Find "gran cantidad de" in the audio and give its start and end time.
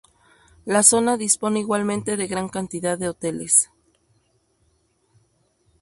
2.25-3.07